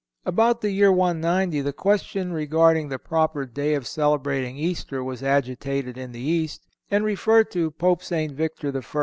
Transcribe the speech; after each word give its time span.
About 0.25 0.61
the 0.61 0.71
year 0.71 0.91
190 0.91 1.61
the 1.61 1.71
question 1.73 2.33
regarding 2.33 2.89
the 2.89 2.97
proper 2.97 3.45
day 3.45 3.77
for 3.77 3.85
celebrating 3.85 4.57
Easter 4.57 5.03
was 5.03 5.21
agitated 5.21 5.95
in 5.95 6.11
the 6.11 6.19
East, 6.19 6.65
and 6.89 7.05
referred 7.05 7.51
to 7.51 7.69
Pope 7.69 8.01
St. 8.01 8.31
Victor 8.31 8.73
I. 8.75 8.81